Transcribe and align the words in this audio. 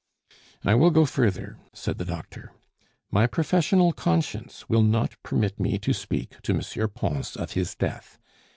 "I 0.65 0.73
will 0.73 0.89
go 0.89 1.05
further," 1.05 1.59
said 1.73 1.99
the 1.99 2.05
doctor; 2.05 2.53
"my 3.11 3.27
professional 3.27 3.93
conscience 3.93 4.67
will 4.67 4.81
not 4.81 5.15
permit 5.21 5.59
me 5.59 5.77
to 5.77 5.93
speak 5.93 6.41
to 6.41 6.55
M. 6.55 6.89
Pons 6.89 7.35
of 7.35 7.51
his 7.51 7.75
death. 7.75 8.17